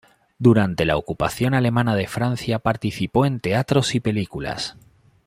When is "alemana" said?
1.53-1.93